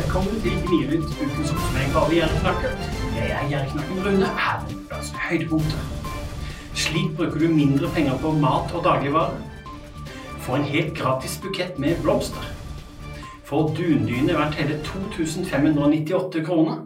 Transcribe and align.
Velkommen 0.00 0.40
til 0.40 0.54
Gnirund, 0.64 1.10
uten 1.20 1.44
sånn 1.44 1.58
som 1.60 1.74
jeg 1.76 1.90
bare 1.92 2.14
gjerne 2.14 2.36
Gjerdeknakken. 2.40 2.84
Jeg 3.18 3.32
er 3.36 3.48
Gjerdeknakken 3.50 3.98
Rune, 4.06 4.28
her 4.32 4.62
er 4.62 4.70
ukas 4.72 5.10
høydepunkter. 5.26 5.82
Slik 6.82 7.10
bruker 7.18 7.42
du 7.42 7.52
mindre 7.52 7.90
penger 7.92 8.16
på 8.22 8.30
mat 8.40 8.72
og 8.72 8.86
dagligvarer. 8.86 9.42
Få 10.46 10.56
en 10.56 10.64
helt 10.70 10.94
gratis 10.96 11.34
bukett 11.42 11.76
med 11.84 12.00
blomster. 12.00 12.48
Få 13.44 13.66
dundyne 13.76 14.38
verdt 14.38 14.56
hele 14.62 14.78
2598 14.88 16.46
kroner. 16.48 16.80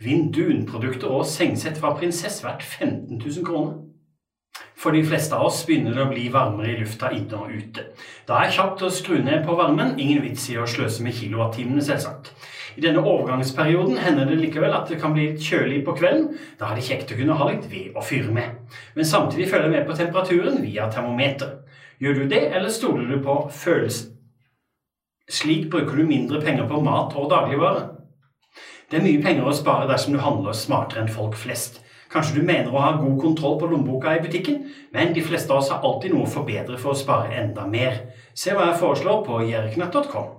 Vinn 0.00 0.30
dunprodukter 0.32 1.12
og 1.18 1.28
sengsett 1.28 1.76
fra 1.82 1.92
Prinsess 2.00 2.40
verdt 2.46 2.64
15 2.64 3.20
000 3.20 3.44
kroner. 3.44 3.76
For 4.76 4.92
de 4.92 5.00
fleste 5.08 5.32
av 5.36 5.46
oss 5.48 5.62
begynner 5.64 5.94
det 5.96 6.02
å 6.04 6.10
bli 6.10 6.26
varmere 6.32 6.74
i 6.74 6.80
lufta 6.80 7.08
inne 7.16 7.38
og 7.38 7.52
ute. 7.54 7.86
Da 8.28 8.42
er 8.42 8.52
kjapt 8.52 8.84
å 8.84 8.92
skru 8.92 9.22
ned 9.24 9.46
på 9.46 9.56
varmen. 9.56 9.94
Ingen 9.96 10.20
vits 10.26 10.50
i 10.52 10.58
å 10.60 10.66
sløse 10.68 11.04
med 11.04 11.16
kilowattimene, 11.16 11.80
selvsagt. 11.84 12.34
I 12.76 12.82
denne 12.84 13.00
overgangsperioden 13.00 13.96
hender 14.04 14.28
det 14.28 14.36
likevel 14.36 14.74
at 14.76 14.90
det 14.92 14.98
kan 15.00 15.14
bli 15.16 15.30
litt 15.30 15.40
kjølig 15.40 15.80
på 15.86 15.94
kvelden. 15.96 16.28
Da 16.60 16.68
er 16.68 16.76
det 16.76 16.84
kjekt 16.90 17.14
å 17.14 17.16
kunne 17.16 17.38
ha 17.40 17.48
litt 17.48 17.64
ved 17.70 17.96
å 17.96 18.04
fyre 18.04 18.34
med. 18.36 18.76
Men 18.98 19.08
samtidig 19.08 19.48
følge 19.48 19.72
med 19.72 19.88
på 19.88 19.96
temperaturen 19.96 20.60
via 20.60 20.90
termometer. 20.92 21.62
Gjør 22.04 22.20
du 22.20 22.28
det, 22.28 22.42
eller 22.52 22.68
stoler 22.68 23.08
du 23.08 23.22
på 23.24 23.38
følelsen? 23.56 24.12
Slik 25.32 25.70
bruker 25.72 25.96
du 25.96 26.04
mindre 26.06 26.38
penger 26.44 26.68
på 26.68 26.82
mat 26.84 27.16
og 27.16 27.30
dagligvarer. 27.32 27.88
Det 28.90 29.00
er 29.00 29.08
mye 29.08 29.24
penger 29.24 29.48
å 29.48 29.56
spare 29.56 29.88
dersom 29.88 30.14
du 30.14 30.20
handler 30.22 30.54
smartere 30.54 31.02
enn 31.02 31.10
folk 31.10 31.34
flest. 31.34 31.80
Kanskje 32.12 32.38
du 32.38 32.46
mener 32.46 32.70
å 32.70 32.82
ha 32.82 32.92
god 33.00 33.16
kontroll 33.20 33.56
på 33.60 33.70
lommeboka 33.70 34.14
i 34.16 34.22
butikken, 34.22 34.60
men 34.94 35.14
de 35.14 35.24
fleste 35.26 35.52
av 35.52 35.62
oss 35.62 35.70
har 35.74 35.82
alltid 35.86 36.14
noe 36.14 36.26
å 36.26 36.34
forbedre 36.36 36.78
for 36.78 36.94
å 36.94 36.98
spare 36.98 37.34
enda 37.40 37.66
mer. 37.66 38.04
Se 38.34 38.54
hva 38.54 38.70
jeg 38.70 38.80
foreslår 38.82 39.24
på 39.26 39.40
jerknett.com. 39.50 40.30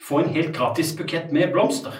Få 0.00 0.22
en 0.22 0.32
helt 0.34 0.54
gratis 0.56 0.94
bukett 0.96 1.32
med 1.34 1.52
blomster. 1.52 1.94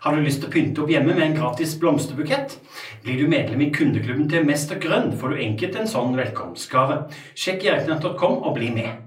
Har 0.00 0.14
du 0.14 0.22
lyst 0.22 0.42
til 0.42 0.50
å 0.50 0.52
pynte 0.54 0.82
opp 0.82 0.90
hjemme 0.92 1.14
med 1.14 1.24
en 1.24 1.34
gratis 1.38 1.74
blomsterbukett? 1.80 2.58
Blir 3.02 3.18
du 3.18 3.30
medlem 3.30 3.64
i 3.64 3.72
kundeklubben 3.74 4.28
til 4.30 4.46
Mester 4.46 4.78
Grønn, 4.78 5.10
får 5.18 5.34
du 5.34 5.42
enkelt 5.42 5.78
en 5.78 5.90
sånn 5.90 6.14
velkomstgave. 6.18 7.00
Sjekk 7.34 7.66
jerknett.com 7.66 8.38
og 8.42 8.54
bli 8.58 8.70
med. 8.74 9.04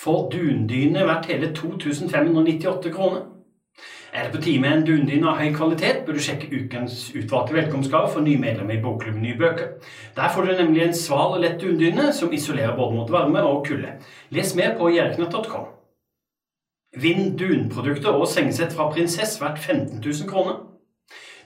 Få 0.00 0.22
dundyne 0.32 1.04
verdt 1.04 1.28
hele 1.28 1.50
2598 1.56 2.94
kroner. 2.94 3.26
Er 4.12 4.24
det 4.24 4.32
på 4.32 4.42
tide 4.42 4.60
med 4.60 4.72
en 4.72 4.86
dundyne 4.86 5.28
av 5.30 5.36
høy 5.38 5.52
kvalitet, 5.54 6.00
bør 6.06 6.16
du 6.18 6.22
sjekke 6.24 6.48
ukens 6.50 7.12
utvalgte 7.14 7.54
velkomstgave 7.54 8.08
for 8.10 8.26
nye 8.26 8.40
medlemmer 8.42 8.74
i 8.74 8.82
Bokklubben 8.82 9.22
Nye 9.22 9.38
bøker. 9.38 9.68
Der 10.16 10.32
får 10.34 10.48
du 10.48 10.54
nemlig 10.58 10.82
en 10.82 10.96
sval 10.98 11.36
og 11.36 11.44
lett 11.44 11.60
dundyne 11.62 12.08
som 12.16 12.32
isolerer 12.34 12.74
både 12.76 12.96
mot 12.96 13.12
varme 13.14 13.44
og 13.46 13.62
kulde. 13.68 13.92
Les 14.34 14.54
mer 14.58 14.74
på 14.78 14.90
jerknatt.com. 14.96 15.68
Vinn 16.98 17.36
dunprodukter 17.38 18.18
og 18.18 18.26
sengesett 18.26 18.74
fra 18.74 18.88
Prinsess 18.90 19.38
verdt 19.38 19.62
15 19.62 20.02
000 20.02 20.26
kroner. 20.30 20.58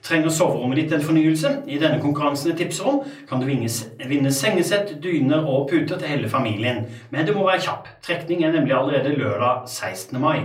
Trenger 0.05 0.29
soverommet 0.29 0.77
ditt 0.77 0.93
en 0.93 1.01
fornyelse? 1.01 1.51
I 1.67 1.79
denne 1.81 1.97
konkurransen 2.03 2.51
jeg 2.51 2.59
tipser 2.59 2.89
om, 2.91 2.99
kan 3.29 3.41
du 3.41 3.47
vinne 3.49 4.33
sengesett, 4.37 4.99
dyner 5.01 5.47
og 5.49 5.71
puter 5.71 5.97
til 5.97 6.11
hele 6.11 6.29
familien. 6.29 6.83
Men 7.11 7.25
du 7.25 7.33
må 7.33 7.47
være 7.47 7.63
kjapp. 7.65 7.89
Trekning 8.05 8.45
er 8.45 8.53
nemlig 8.53 8.77
allerede 8.77 9.15
lørdag 9.17 9.65
16. 9.65 10.21
mai. 10.21 10.43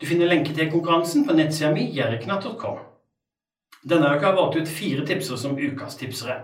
Du 0.00 0.06
finner 0.06 0.30
lenke 0.30 0.54
til 0.54 0.70
konkurransen 0.70 1.26
på 1.26 1.34
nettsida 1.34 1.72
mi 1.74 1.88
jerknatt.com. 1.96 2.78
Denne 3.90 4.14
uka 4.14 4.28
har 4.28 4.34
jeg 4.34 4.38
valgt 4.38 4.60
ut 4.60 4.72
fire 4.78 5.06
tipsere 5.08 5.38
som 5.42 5.58
ukas 5.58 5.98
tipsere. 5.98 6.36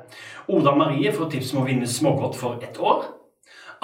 Oda 0.48 0.74
Marie 0.74 1.12
får 1.12 1.30
tips 1.30 1.54
om 1.54 1.62
å 1.62 1.66
vinne 1.70 1.86
smågodt 1.86 2.34
for 2.40 2.58
ett 2.66 2.80
år. 2.82 3.12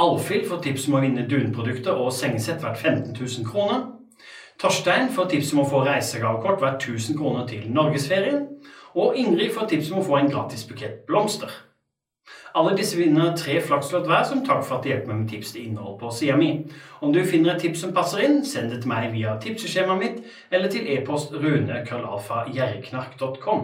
Alfhild 0.03 0.48
får 0.50 0.62
tips 0.64 0.88
om 0.88 0.98
å 0.98 1.03
vinne 1.05 1.28
dunprodukter 1.28 1.94
og 1.94 2.14
sengesett 2.16 2.64
verdt 2.64 2.83
15 2.83 3.12
000 3.14 3.47
kroner. 3.47 3.84
Torstein 4.61 5.11
får 5.11 5.31
tips 5.33 5.53
om 5.55 5.64
å 5.64 5.69
få 5.69 5.83
reisegavekort 5.86 6.62
verdt 6.62 6.89
1000 6.89 7.19
kroner 7.19 7.47
til 7.50 7.67
norgesferien. 7.72 8.47
Og 8.94 9.17
Ingrid 9.17 9.55
får 9.55 9.67
tips 9.72 9.91
om 9.92 9.98
å 10.00 10.06
få 10.06 10.14
en 10.19 10.31
gratis 10.31 10.64
bukett 10.69 11.06
blomster. 11.09 11.50
Alle 12.55 12.77
disse 12.77 12.97
vinner 12.99 13.37
tre 13.37 13.60
flakslodd 13.65 14.06
hver 14.06 14.25
som 14.28 14.44
takk 14.44 14.65
for 14.66 14.75
at 14.76 14.82
de 14.84 14.91
hjelper 14.93 15.09
meg 15.09 15.19
med 15.22 15.31
tips 15.32 15.53
til 15.54 15.65
innhold 15.66 15.99
på 16.00 16.10
sida 16.12 16.37
mi. 16.37 16.50
Om 17.00 17.12
du 17.15 17.25
finner 17.25 17.54
et 17.54 17.60
tips 17.65 17.81
som 17.82 17.94
passer 17.97 18.19
inn, 18.26 18.44
send 18.44 18.71
det 18.71 18.81
til 18.82 18.91
meg 18.93 19.12
via 19.15 19.31
tipseskjemaet 19.41 20.03
mitt 20.03 20.19
eller 20.53 20.69
til 20.72 20.88
e-post 20.93 21.28
runekrøllalfa.gjerriknark.com. 21.32 23.60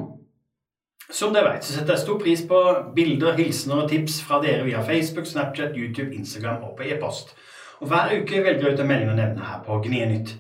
Som 1.09 1.33
dere 1.33 1.53
vet, 1.55 1.65
så 1.65 1.73
setter 1.73 1.93
jeg 1.95 2.05
stor 2.05 2.19
pris 2.21 2.43
på 2.49 2.59
bilder, 2.97 3.33
hilsener 3.37 3.77
og 3.85 3.91
tips 3.93 4.15
fra 4.25 4.37
dere 4.45 4.65
via 4.67 4.81
Facebook, 4.85 5.27
Snapchat, 5.29 5.73
YouTube, 5.77 6.15
Instagram 6.17 6.65
og 6.69 6.77
på 6.77 6.83
e-post. 6.89 7.27
Og 7.81 7.87
Hver 7.89 8.07
uke 8.17 8.45
velger 8.45 8.65
jeg 8.67 8.75
ut 8.75 8.81
en 8.83 8.91
melding 8.91 9.11
å 9.13 9.17
nevne 9.17 9.43
her 9.53 9.61
på 9.65 9.73
Gnienytt. 9.85 10.31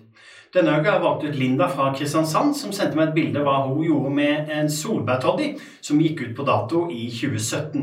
Denne 0.54 0.78
uka 0.78 0.88
har 0.88 0.94
jeg 0.96 1.04
valgt 1.04 1.24
ut 1.28 1.34
Linda 1.36 1.66
fra 1.68 1.90
Kristiansand, 1.92 2.54
som 2.56 2.72
sendte 2.72 2.96
meg 2.96 3.10
et 3.10 3.16
bilde 3.18 3.40
av 3.42 3.48
hva 3.48 3.56
hun 3.66 3.82
gjorde 3.84 4.12
med 4.16 4.52
en 4.54 4.70
solbærtoddy 4.72 5.48
som 5.84 6.00
gikk 6.00 6.22
ut 6.22 6.36
på 6.38 6.46
dato 6.48 6.86
i 6.88 7.02
2017. 7.12 7.82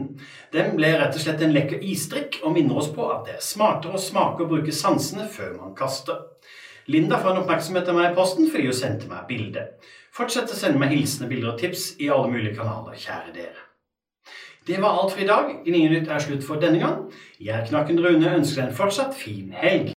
Den 0.56 0.74
ble 0.80 0.90
rett 0.98 1.14
og 1.14 1.22
slett 1.22 1.44
en 1.46 1.54
lekker 1.54 1.84
isdrikk, 1.86 2.40
og 2.42 2.56
minner 2.56 2.80
oss 2.82 2.90
på 2.96 3.06
at 3.14 3.28
det 3.28 3.36
er 3.38 3.46
smartere 3.46 4.00
å 4.00 4.02
smake 4.02 4.42
og 4.42 4.56
bruke 4.56 4.74
sansene 4.74 5.28
før 5.30 5.54
man 5.60 5.78
kaster. 5.78 6.24
Linda 6.90 7.22
får 7.22 7.36
en 7.36 7.44
oppmerksomhet 7.44 7.92
av 7.92 8.00
meg 8.00 8.12
i 8.12 8.18
posten 8.18 8.50
fordi 8.50 8.66
hun 8.72 8.80
sendte 8.80 9.12
meg 9.14 9.30
bilde. 9.30 9.68
Fortsett 10.16 10.50
å 10.50 10.58
sende 10.58 10.82
meg 10.82 10.96
hilsener, 10.96 11.30
bilder 11.30 11.54
og 11.54 11.62
tips 11.62 11.92
i 12.02 12.10
alle 12.10 12.34
mulige 12.34 12.58
kanaler, 12.58 12.98
kjære 12.98 13.34
dere. 13.36 13.66
Det 14.66 14.82
var 14.82 14.98
alt 14.98 15.12
for 15.14 15.22
i 15.22 15.28
dag. 15.30 15.52
Gnienytt 15.66 16.08
er 16.10 16.22
slutt 16.24 16.46
for 16.46 16.58
denne 16.62 16.80
gang. 16.82 17.04
Jeg, 17.38 17.68
Knakken 17.70 18.00
Rune, 18.02 18.32
ønsker 18.40 18.64
deg 18.64 18.72
en 18.72 18.78
fortsatt 18.80 19.14
fin 19.14 19.52
helg. 19.54 19.92